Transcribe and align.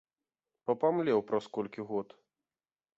Папамлеў 0.71 1.19
праз 1.29 1.45
колькі 1.59 1.81
год! 1.93 2.07